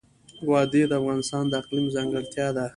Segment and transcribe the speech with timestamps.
[0.49, 2.65] وادي د افغانستان د اقلیم ځانګړتیا ده.